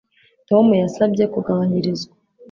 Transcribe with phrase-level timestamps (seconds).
[0.49, 2.13] Tom yasabye kugabanyirizwa